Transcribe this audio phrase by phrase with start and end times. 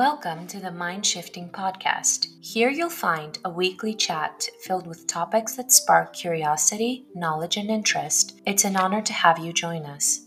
[0.00, 2.28] Welcome to the Mind Shifting Podcast.
[2.40, 8.40] Here you'll find a weekly chat filled with topics that spark curiosity, knowledge, and interest.
[8.46, 10.20] It's an honor to have you join us.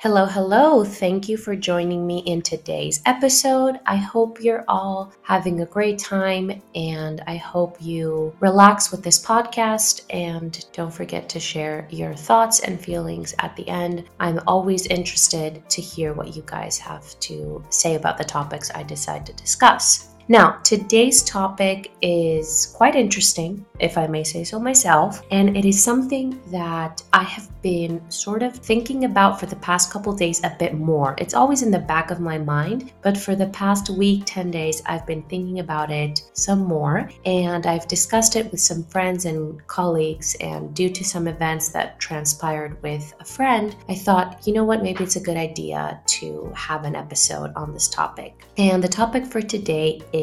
[0.00, 0.84] Hello, hello.
[0.84, 3.80] Thank you for joining me in today's episode.
[3.84, 9.20] I hope you're all having a great time and I hope you relax with this
[9.20, 14.04] podcast and don't forget to share your thoughts and feelings at the end.
[14.20, 18.84] I'm always interested to hear what you guys have to say about the topics I
[18.84, 20.10] decide to discuss.
[20.30, 25.82] Now, today's topic is quite interesting, if I may say so myself, and it is
[25.82, 30.54] something that I have been sort of thinking about for the past couple days a
[30.58, 31.14] bit more.
[31.16, 34.82] It's always in the back of my mind, but for the past week, 10 days,
[34.84, 39.66] I've been thinking about it some more, and I've discussed it with some friends and
[39.66, 44.64] colleagues, and due to some events that transpired with a friend, I thought, you know
[44.64, 48.44] what, maybe it's a good idea to have an episode on this topic.
[48.58, 50.17] And the topic for today is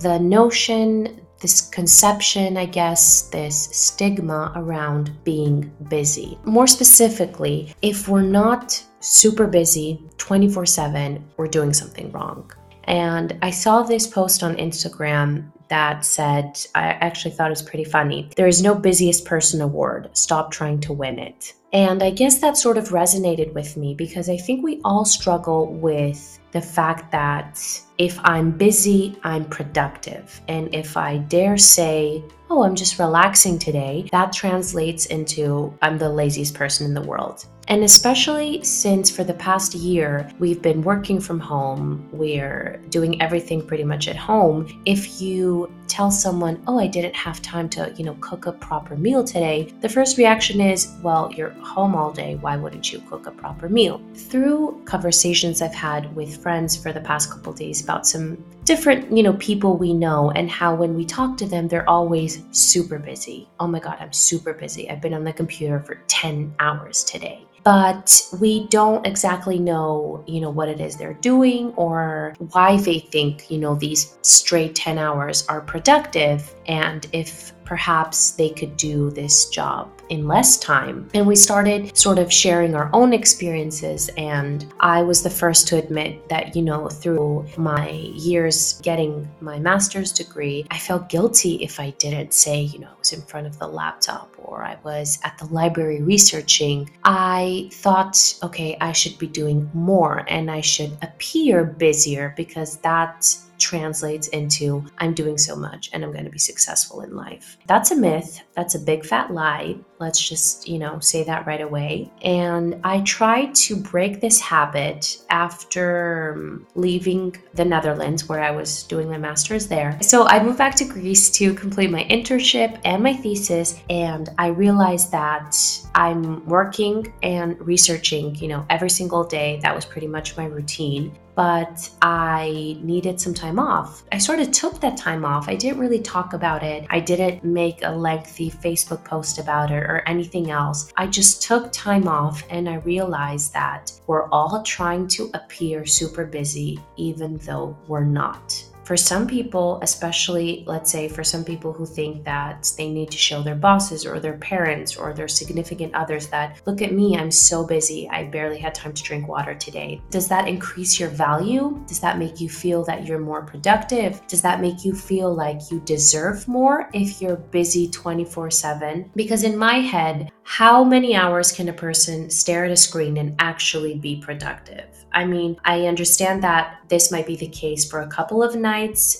[0.00, 6.38] the notion, this conception, I guess, this stigma around being busy.
[6.44, 12.52] More specifically, if we're not super busy 24 7, we're doing something wrong.
[12.84, 17.84] And I saw this post on Instagram that said, I actually thought it was pretty
[17.84, 18.28] funny.
[18.36, 20.10] There is no busiest person award.
[20.12, 21.54] Stop trying to win it.
[21.72, 25.72] And I guess that sort of resonated with me because I think we all struggle
[25.72, 27.58] with the fact that
[27.98, 30.40] if I'm busy, I'm productive.
[30.48, 36.08] And if I dare say, oh, I'm just relaxing today, that translates into I'm the
[36.08, 37.46] laziest person in the world.
[37.68, 43.64] And especially since for the past year, we've been working from home, we're doing everything
[43.66, 44.82] pretty much at home.
[44.84, 48.96] If you tell someone, oh, I didn't have time to, you know, cook a proper
[48.96, 52.34] meal today, the first reaction is, well, you're home all day.
[52.36, 54.00] Why wouldn't you cook a proper meal?
[54.14, 59.22] Through conversations I've had with friends for the past couple days about some different, you
[59.22, 63.48] know, people we know and how when we talk to them, they're always super busy.
[63.58, 64.88] Oh my God, I'm super busy.
[64.88, 70.40] I've been on the computer for 10 hours today but we don't exactly know, you
[70.40, 74.98] know, what it is they're doing or why they think, you know, these straight 10
[74.98, 81.08] hours are productive and if perhaps they could do this job in less time.
[81.14, 84.10] And we started sort of sharing our own experiences.
[84.18, 89.58] And I was the first to admit that, you know, through my years getting my
[89.58, 93.46] master's degree, I felt guilty if I didn't say, you know, I was in front
[93.46, 96.90] of the laptop or I was at the library researching.
[97.04, 103.34] I thought, okay, I should be doing more and I should appear busier because that
[103.62, 107.56] translates into I'm doing so much and I'm going to be successful in life.
[107.66, 108.42] That's a myth.
[108.54, 109.76] That's a big fat lie.
[109.98, 112.10] Let's just, you know, say that right away.
[112.22, 118.82] And I tried to break this habit after um, leaving the Netherlands where I was
[118.82, 119.96] doing my master's there.
[120.02, 124.48] So I moved back to Greece to complete my internship and my thesis and I
[124.48, 125.56] realized that
[125.94, 129.60] I'm working and researching, you know, every single day.
[129.62, 134.04] That was pretty much my routine but I needed some time off.
[134.12, 135.48] I sort of took that time off.
[135.48, 136.86] I didn't really talk about it.
[136.90, 140.92] I didn't make a lengthy Facebook post about it or anything else.
[140.96, 146.24] I just took time off and I realized that we're all trying to appear super
[146.24, 151.86] busy, even though we're not for some people, especially let's say for some people who
[151.86, 156.26] think that they need to show their bosses or their parents or their significant others
[156.28, 160.00] that, look at me, I'm so busy, I barely had time to drink water today.
[160.10, 161.80] Does that increase your value?
[161.86, 164.26] Does that make you feel that you're more productive?
[164.26, 169.10] Does that make you feel like you deserve more if you're busy 24 7?
[169.14, 173.34] Because in my head, how many hours can a person stare at a screen and
[173.38, 174.86] actually be productive?
[175.14, 178.71] I mean, I understand that this might be the case for a couple of nights.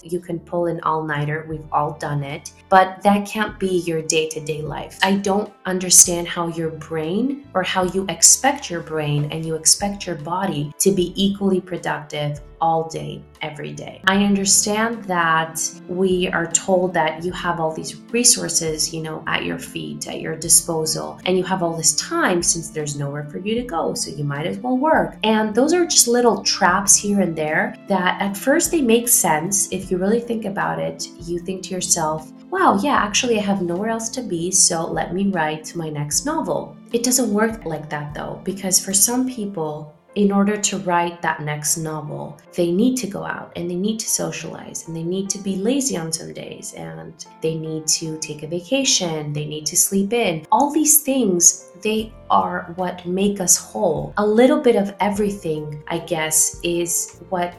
[0.02, 4.00] You can pull an all nighter, we've all done it, but that can't be your
[4.00, 4.98] day to day life.
[5.02, 10.06] I don't understand how your brain or how you expect your brain and you expect
[10.06, 14.00] your body to be equally productive all day, every day.
[14.06, 19.44] I understand that we are told that you have all these resources, you know, at
[19.44, 23.38] your feet, at your disposal, and you have all this time since there's nowhere for
[23.38, 25.16] you to go, so you might as well work.
[25.25, 29.70] And those are just little traps here and there that at first they make sense.
[29.72, 33.62] If you really think about it, you think to yourself, wow, yeah, actually, I have
[33.62, 36.76] nowhere else to be, so let me write my next novel.
[36.93, 41.41] It doesn't work like that though, because for some people, in order to write that
[41.41, 45.31] next novel, they need to go out and they need to socialize and they need
[45.31, 49.67] to be lazy on some days and they need to take a vacation, they need
[49.67, 50.47] to sleep in.
[50.53, 54.14] All these things, they are what make us whole.
[54.17, 57.53] A little bit of everything, I guess, is what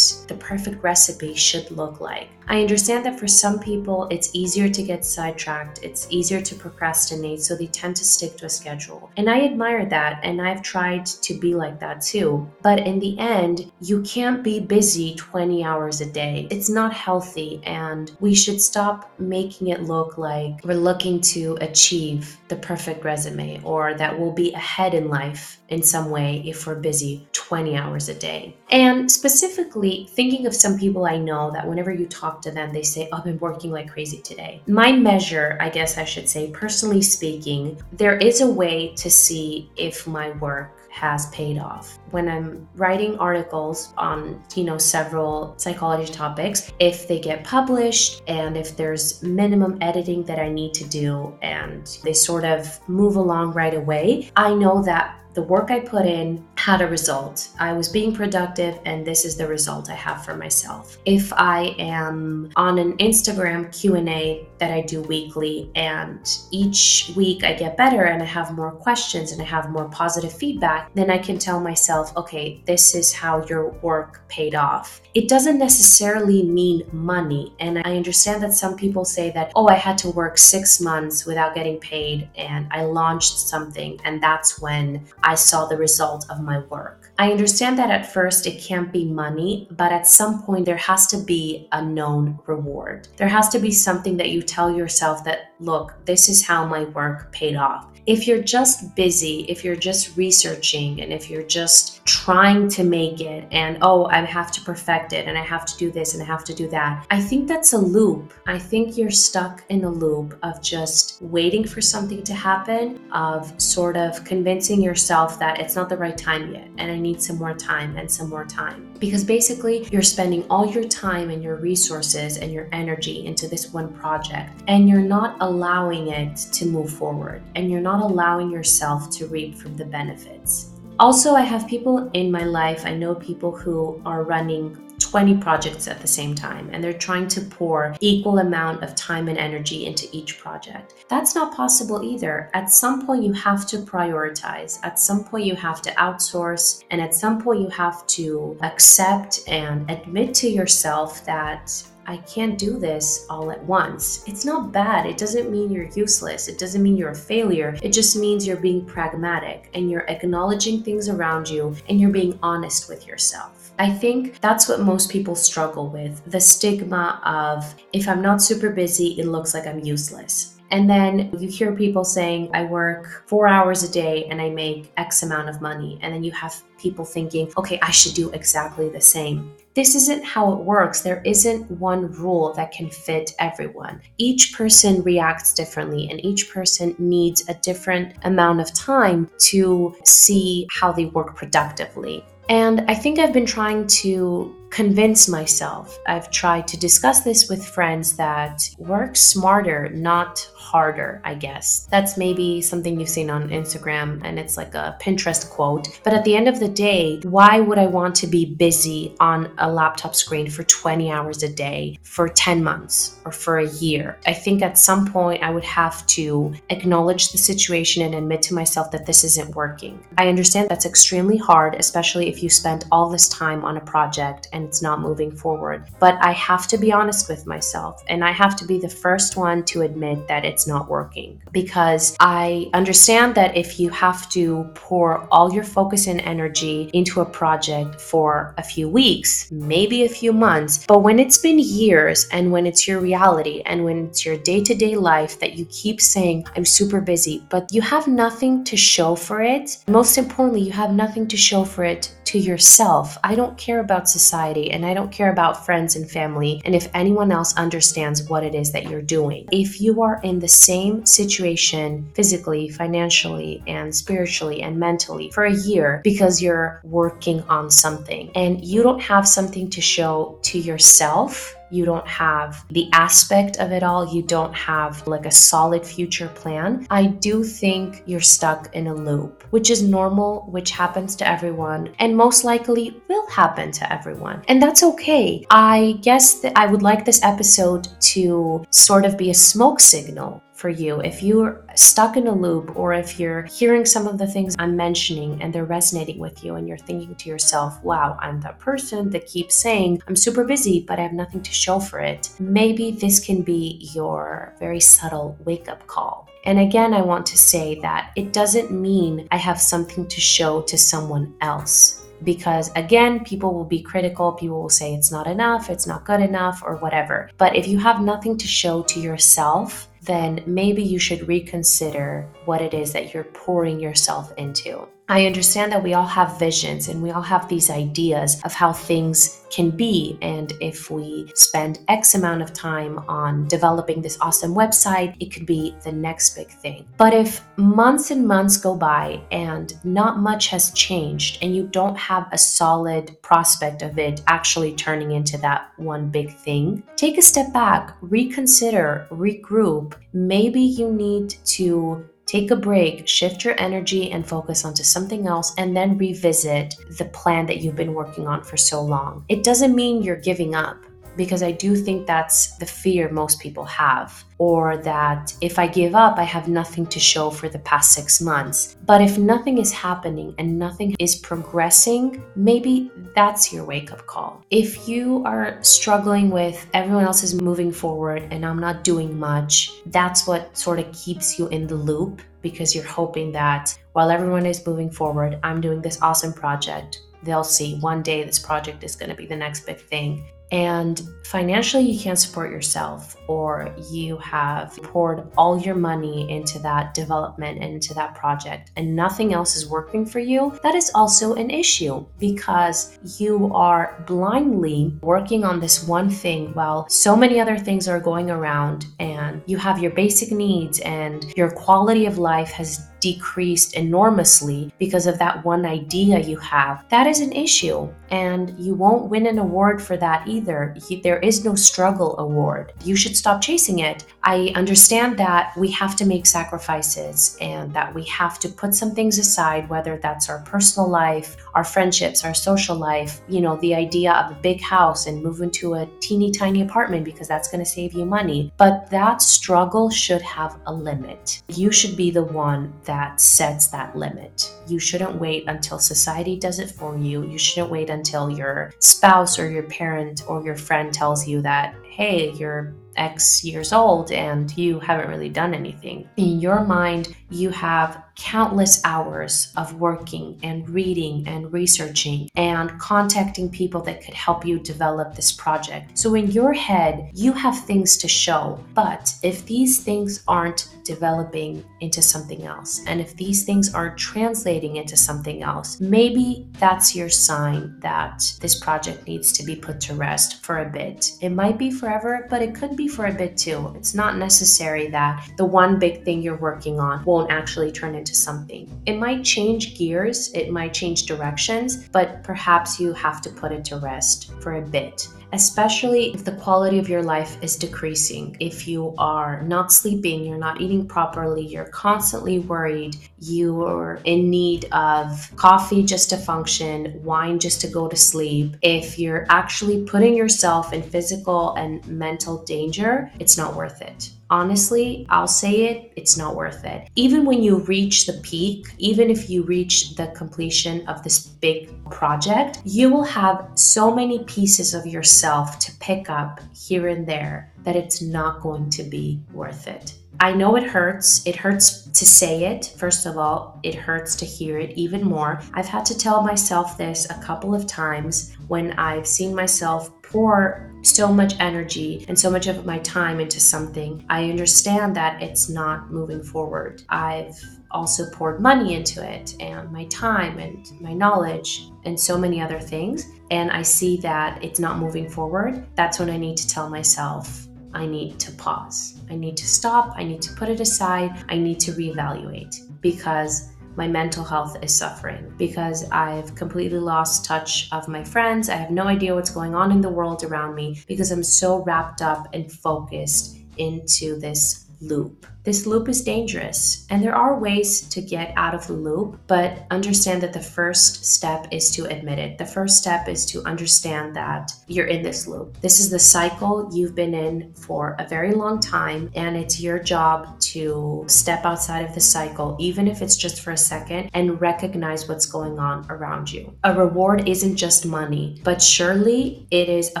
[0.28, 2.28] the perfect recipe should look like.
[2.48, 7.42] I understand that for some people, it's easier to get sidetracked, it's easier to procrastinate,
[7.42, 9.08] so they tend to stick to a schedule.
[9.16, 12.19] And I admire that, and I've tried to be like that too.
[12.62, 16.46] But in the end, you can't be busy 20 hours a day.
[16.50, 22.36] It's not healthy, and we should stop making it look like we're looking to achieve
[22.48, 26.74] the perfect resume or that we'll be ahead in life in some way if we're
[26.74, 28.56] busy 20 hours a day.
[28.70, 32.82] And specifically, thinking of some people I know that whenever you talk to them, they
[32.82, 34.62] say, oh, I've been working like crazy today.
[34.66, 39.70] My measure, I guess I should say, personally speaking, there is a way to see
[39.76, 41.98] if my work has paid off.
[42.10, 48.56] When I'm writing articles on, you know, several psychology topics, if they get published and
[48.56, 53.52] if there's minimum editing that I need to do and they sort of move along
[53.52, 57.48] right away, I know that the work I put in had a result.
[57.58, 60.98] I was being productive and this is the result I have for myself.
[61.04, 67.54] If I am on an Instagram Q&A that I do weekly and each week I
[67.54, 71.18] get better and I have more questions and I have more positive feedback, then I
[71.18, 75.00] can tell myself, okay, this is how your work paid off.
[75.14, 77.54] It doesn't necessarily mean money.
[77.58, 81.24] And I understand that some people say that, oh, I had to work six months
[81.24, 86.58] without getting paid and I launched something and that's when saw the result of my
[86.58, 87.09] work.
[87.20, 91.06] I understand that at first it can't be money, but at some point there has
[91.08, 93.08] to be a known reward.
[93.18, 96.84] There has to be something that you tell yourself that, look, this is how my
[96.84, 97.88] work paid off.
[98.06, 103.20] If you're just busy, if you're just researching, and if you're just trying to make
[103.20, 106.22] it, and oh, I have to perfect it, and I have to do this, and
[106.22, 108.32] I have to do that, I think that's a loop.
[108.46, 113.52] I think you're stuck in a loop of just waiting for something to happen, of
[113.60, 117.36] sort of convincing yourself that it's not the right time yet, and I need some
[117.36, 118.92] more time and some more time.
[118.98, 123.72] Because basically, you're spending all your time and your resources and your energy into this
[123.72, 128.50] one project, and you're not allowing it to move forward, and you're not not allowing
[128.50, 130.70] yourself to reap from the benefits.
[130.98, 134.76] Also, I have people in my life, I know people who are running
[135.10, 139.26] 20 projects at the same time and they're trying to pour equal amount of time
[139.26, 140.94] and energy into each project.
[141.08, 142.48] That's not possible either.
[142.54, 144.78] At some point you have to prioritize.
[144.84, 149.40] At some point you have to outsource and at some point you have to accept
[149.48, 154.24] and admit to yourself that I can't do this all at once.
[154.26, 155.06] It's not bad.
[155.06, 156.48] It doesn't mean you're useless.
[156.48, 157.78] It doesn't mean you're a failure.
[157.84, 162.36] It just means you're being pragmatic and you're acknowledging things around you and you're being
[162.42, 163.70] honest with yourself.
[163.78, 168.70] I think that's what most people struggle with the stigma of if I'm not super
[168.70, 170.56] busy, it looks like I'm useless.
[170.72, 174.92] And then you hear people saying, I work four hours a day and I make
[174.96, 176.00] X amount of money.
[176.02, 179.52] And then you have people thinking, okay, I should do exactly the same.
[179.74, 181.02] This isn't how it works.
[181.02, 184.00] There isn't one rule that can fit everyone.
[184.18, 190.66] Each person reacts differently, and each person needs a different amount of time to see
[190.72, 192.24] how they work productively.
[192.48, 195.98] And I think I've been trying to convince myself.
[196.06, 201.88] I've tried to discuss this with friends that work smarter, not harder, I guess.
[201.90, 206.00] That's maybe something you've seen on Instagram and it's like a Pinterest quote.
[206.04, 209.52] But at the end of the day, why would I want to be busy on
[209.58, 214.18] a laptop screen for 20 hours a day for 10 months or for a year?
[214.26, 218.54] I think at some point I would have to acknowledge the situation and admit to
[218.54, 219.98] myself that this isn't working.
[220.18, 224.46] I understand that's extremely hard, especially if you spent all this time on a project
[224.52, 225.86] and and it's not moving forward.
[225.98, 229.36] But I have to be honest with myself and I have to be the first
[229.36, 234.70] one to admit that it's not working because I understand that if you have to
[234.74, 240.08] pour all your focus and energy into a project for a few weeks, maybe a
[240.08, 244.26] few months, but when it's been years and when it's your reality and when it's
[244.26, 248.06] your day to day life that you keep saying, I'm super busy, but you have
[248.06, 252.38] nothing to show for it, most importantly, you have nothing to show for it to
[252.38, 253.18] yourself.
[253.24, 256.88] I don't care about society and I don't care about friends and family and if
[256.94, 259.48] anyone else understands what it is that you're doing.
[259.50, 265.52] If you are in the same situation physically, financially, and spiritually and mentally for a
[265.52, 271.56] year because you're working on something and you don't have something to show to yourself,
[271.70, 276.28] you don't have the aspect of it all, you don't have like a solid future
[276.28, 281.28] plan, I do think you're stuck in a loop, which is normal, which happens to
[281.28, 284.42] everyone, and most likely will happen to everyone.
[284.48, 285.46] And that's okay.
[285.50, 290.42] I guess that I would like this episode to sort of be a smoke signal
[290.60, 291.00] for you.
[291.00, 294.76] If you're stuck in a loop or if you're hearing some of the things I'm
[294.76, 299.08] mentioning and they're resonating with you and you're thinking to yourself, wow, I'm that person
[299.10, 302.90] that keeps saying, I'm super busy, but I have nothing to show for it, maybe
[302.90, 306.28] this can be your very subtle wake up call.
[306.44, 310.60] And again, I want to say that it doesn't mean I have something to show
[310.62, 314.32] to someone else because again, people will be critical.
[314.32, 317.30] People will say it's not enough, it's not good enough, or whatever.
[317.38, 322.62] But if you have nothing to show to yourself, then maybe you should reconsider what
[322.62, 324.86] it is that you're pouring yourself into.
[325.10, 328.72] I understand that we all have visions and we all have these ideas of how
[328.72, 330.16] things can be.
[330.22, 335.46] And if we spend X amount of time on developing this awesome website, it could
[335.46, 336.86] be the next big thing.
[336.96, 341.98] But if months and months go by and not much has changed and you don't
[341.98, 347.22] have a solid prospect of it actually turning into that one big thing, take a
[347.22, 349.94] step back, reconsider, regroup.
[350.12, 355.52] Maybe you need to Take a break, shift your energy and focus onto something else,
[355.58, 359.24] and then revisit the plan that you've been working on for so long.
[359.28, 360.76] It doesn't mean you're giving up
[361.16, 364.24] because I do think that's the fear most people have.
[364.38, 368.20] Or that if I give up, I have nothing to show for the past six
[368.20, 368.76] months.
[368.86, 374.42] But if nothing is happening and nothing is progressing, maybe that's your wake up call.
[374.50, 379.72] If you are struggling with everyone else is moving forward and I'm not doing much,
[379.86, 384.46] that's what sort of keeps you in the loop because you're hoping that while everyone
[384.46, 387.02] is moving forward, I'm doing this awesome project.
[387.22, 391.02] They'll see one day this project is going to be the next big thing and
[391.24, 397.62] financially you can't support yourself or you have poured all your money into that development
[397.62, 401.48] and into that project and nothing else is working for you that is also an
[401.48, 407.86] issue because you are blindly working on this one thing while so many other things
[407.86, 412.90] are going around and you have your basic needs and your quality of life has
[413.00, 417.88] decreased enormously because of that one idea you have, that is an issue.
[418.10, 420.39] And you won't win an award for that either.
[420.40, 422.72] There is no struggle award.
[422.84, 424.04] You should stop chasing it.
[424.22, 428.94] I understand that we have to make sacrifices and that we have to put some
[428.94, 433.74] things aside, whether that's our personal life, our friendships, our social life, you know, the
[433.74, 437.64] idea of a big house and move into a teeny tiny apartment because that's going
[437.64, 438.52] to save you money.
[438.58, 441.42] But that struggle should have a limit.
[441.48, 444.52] You should be the one that sets that limit.
[444.66, 447.26] You shouldn't wait until society does it for you.
[447.26, 451.74] You shouldn't wait until your spouse or your parent or your friend tells you that,
[451.88, 456.08] hey, you're X years old and you haven't really done anything.
[456.16, 463.48] In your mind, you have countless hours of working and reading and researching and contacting
[463.48, 465.96] people that could help you develop this project.
[465.98, 468.62] So, in your head, you have things to show.
[468.74, 474.76] But if these things aren't developing into something else, and if these things aren't translating
[474.76, 479.94] into something else, maybe that's your sign that this project needs to be put to
[479.94, 481.12] rest for a bit.
[481.22, 483.72] It might be forever, but it could be for a bit too.
[483.76, 488.09] It's not necessary that the one big thing you're working on won't actually turn into
[488.14, 488.70] something.
[488.86, 493.64] It might change gears, it might change directions, but perhaps you have to put it
[493.66, 498.36] to rest for a bit especially if the quality of your life is decreasing.
[498.40, 504.66] If you are not sleeping, you're not eating properly, you're constantly worried, you're in need
[504.72, 508.56] of coffee just to function, wine just to go to sleep.
[508.62, 515.06] If you're actually putting yourself in physical and mental danger, it's not worth it honestly,
[515.10, 516.88] I'll say it, it's not worth it.
[516.94, 521.68] Even when you reach the peak, even if you reach the completion of this big
[521.90, 527.52] project, you will have so many pieces of yourself to pick up here and there
[527.64, 529.94] that it's not going to be worth it.
[530.22, 531.26] I know it hurts.
[531.26, 532.74] It hurts to say it.
[532.76, 535.40] First of all, it hurts to hear it even more.
[535.54, 540.70] I've had to tell myself this a couple of times when I've seen myself pour
[540.82, 545.48] so much energy and so much of my time into something, I understand that it's
[545.48, 546.82] not moving forward.
[546.88, 547.38] I've
[547.70, 552.58] also poured money into it and my time and my knowledge and so many other
[552.58, 553.06] things.
[553.30, 555.66] And I see that it's not moving forward.
[555.76, 559.00] That's when I need to tell myself, I need to pause.
[559.10, 559.92] I need to stop.
[559.96, 561.24] I need to put it aside.
[561.28, 567.68] I need to reevaluate because my mental health is suffering because I've completely lost touch
[567.72, 568.48] of my friends.
[568.48, 571.62] I have no idea what's going on in the world around me because I'm so
[571.62, 575.26] wrapped up and focused into this loop.
[575.42, 579.66] This loop is dangerous, and there are ways to get out of the loop, but
[579.70, 582.36] understand that the first step is to admit it.
[582.36, 585.58] The first step is to understand that you're in this loop.
[585.62, 589.78] This is the cycle you've been in for a very long time, and it's your
[589.78, 594.42] job to step outside of the cycle, even if it's just for a second, and
[594.42, 596.54] recognize what's going on around you.
[596.64, 600.00] A reward isn't just money, but surely it is a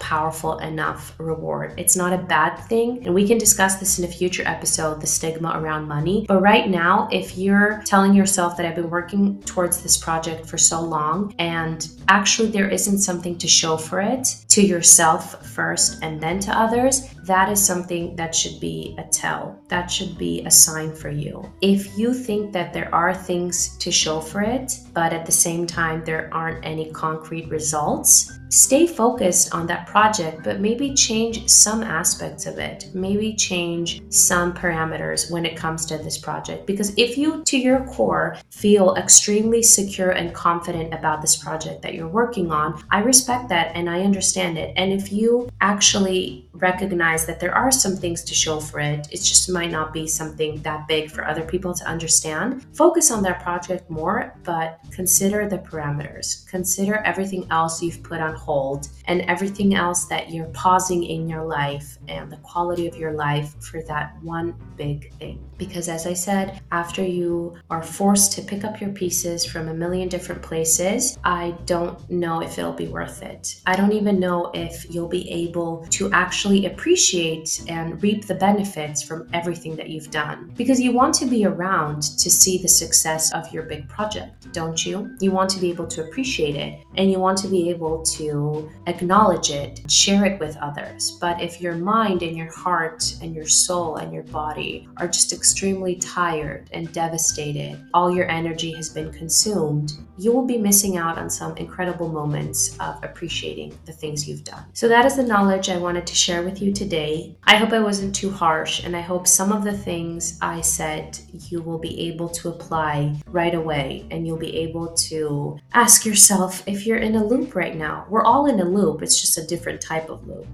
[0.00, 1.74] powerful enough reward.
[1.76, 5.02] It's not a bad thing, and we can discuss this in a future episode.
[5.02, 6.24] The stigma around money.
[6.28, 10.58] But right now, if you're telling yourself that I've been working towards this project for
[10.58, 16.20] so long and actually there isn't something to show for it to yourself first and
[16.20, 16.94] then to others,
[17.24, 19.58] that is something that should be a tell.
[19.68, 21.34] That should be a sign for you.
[21.60, 25.66] If you think that there are things to show for it, but at the same
[25.66, 31.82] time there aren't any concrete results, stay focused on that project, but maybe change some
[31.82, 32.88] aspects of it.
[32.94, 36.66] Maybe change some parameters when it comes to this project.
[36.66, 41.94] Because if you, to your core, feel extremely secure and confident about this project that
[41.94, 44.72] you're working on, I respect that and I understand it.
[44.76, 49.18] And if you actually recognize that there are some things to show for it, it
[49.18, 53.42] just might not be something that big for other people to understand, focus on that
[53.42, 56.48] project more, but consider the parameters.
[56.48, 61.44] Consider everything else you've put on hold and everything else that you're pausing in your
[61.44, 65.44] life and the quality of your life for that one big thing.
[65.56, 69.74] Because as I said, after you are forced to pick up your pieces from a
[69.74, 73.60] million different places, I don't know if it'll be worth it.
[73.66, 79.02] I don't even know if you'll be able to actually appreciate and reap the benefits
[79.02, 80.52] from everything that you've done.
[80.56, 84.84] Because you want to be around to see the success of your big project, don't
[84.84, 85.16] you?
[85.20, 88.70] You want to be able to appreciate it and you want to be able to
[88.86, 91.16] acknowledge it, share it with others.
[91.20, 95.32] But if your mind and your heart and your soul and your body are just
[95.32, 101.16] extremely tired and devastated, all your energy has been consumed, you will be missing out
[101.18, 104.64] on some incredible moments of appreciating the things you've done.
[104.72, 107.36] So, that is the knowledge I wanted to share with you today.
[107.44, 111.18] I hope I wasn't too harsh, and I hope some of the things I said
[111.32, 116.62] you will be able to apply right away, and you'll be able to ask yourself
[116.66, 118.06] if you're in a loop right now.
[118.08, 120.46] We're all in a loop, it's just a different type of loop.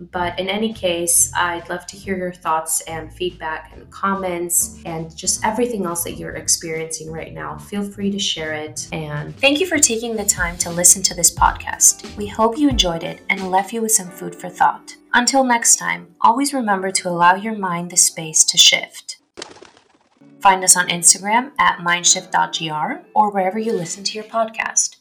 [0.00, 5.14] But in any case, I'd love to hear your thoughts and feedback and comments and
[5.14, 7.58] just everything else that you're experiencing right now.
[7.58, 8.88] Feel free to share it.
[8.92, 12.16] And thank you for taking the time to listen to this podcast.
[12.16, 14.96] We hope you enjoyed it and left you with some food for thought.
[15.12, 19.18] Until next time, always remember to allow your mind the space to shift.
[20.40, 24.96] Find us on Instagram at mindshift.gr or wherever you listen to your podcast.